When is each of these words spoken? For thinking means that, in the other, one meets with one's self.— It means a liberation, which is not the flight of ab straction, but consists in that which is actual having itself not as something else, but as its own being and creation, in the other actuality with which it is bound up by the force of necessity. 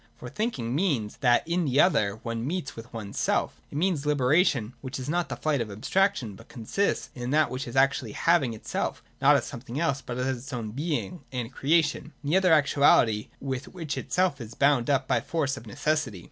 For 0.15 0.29
thinking 0.29 0.73
means 0.73 1.17
that, 1.17 1.47
in 1.47 1.63
the 1.65 1.79
other, 1.79 2.15
one 2.23 2.43
meets 2.47 2.75
with 2.75 2.91
one's 2.91 3.19
self.— 3.19 3.61
It 3.71 3.77
means 3.77 4.03
a 4.03 4.07
liberation, 4.07 4.73
which 4.81 4.99
is 4.99 5.07
not 5.07 5.29
the 5.29 5.35
flight 5.35 5.61
of 5.61 5.69
ab 5.69 5.83
straction, 5.83 6.35
but 6.35 6.47
consists 6.47 7.11
in 7.13 7.29
that 7.29 7.51
which 7.51 7.67
is 7.67 7.75
actual 7.75 8.11
having 8.11 8.55
itself 8.55 9.03
not 9.21 9.35
as 9.35 9.45
something 9.45 9.79
else, 9.79 10.01
but 10.01 10.17
as 10.17 10.37
its 10.39 10.53
own 10.53 10.71
being 10.71 11.21
and 11.31 11.53
creation, 11.53 12.13
in 12.23 12.31
the 12.31 12.37
other 12.37 12.51
actuality 12.51 13.27
with 13.39 13.67
which 13.67 13.95
it 13.95 14.11
is 14.17 14.55
bound 14.55 14.89
up 14.89 15.07
by 15.07 15.19
the 15.19 15.25
force 15.27 15.55
of 15.55 15.67
necessity. 15.67 16.19